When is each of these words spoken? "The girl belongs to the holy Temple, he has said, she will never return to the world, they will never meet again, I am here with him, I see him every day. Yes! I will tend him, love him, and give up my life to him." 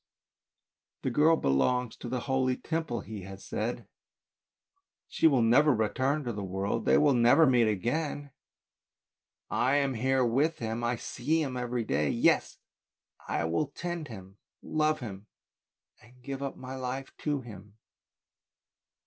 "The 1.03 1.11
girl 1.11 1.35
belongs 1.35 1.95
to 1.97 2.09
the 2.09 2.21
holy 2.21 2.57
Temple, 2.57 3.01
he 3.01 3.21
has 3.21 3.45
said, 3.45 3.87
she 5.07 5.27
will 5.27 5.43
never 5.43 5.75
return 5.75 6.23
to 6.23 6.33
the 6.33 6.43
world, 6.43 6.85
they 6.85 6.97
will 6.97 7.13
never 7.13 7.45
meet 7.45 7.67
again, 7.67 8.31
I 9.51 9.75
am 9.75 9.93
here 9.93 10.25
with 10.25 10.57
him, 10.57 10.83
I 10.83 10.95
see 10.95 11.43
him 11.43 11.55
every 11.55 11.83
day. 11.83 12.09
Yes! 12.09 12.57
I 13.27 13.45
will 13.45 13.67
tend 13.67 14.07
him, 14.07 14.39
love 14.63 15.01
him, 15.01 15.27
and 16.01 16.19
give 16.23 16.41
up 16.41 16.57
my 16.57 16.73
life 16.75 17.15
to 17.17 17.41
him." 17.41 17.77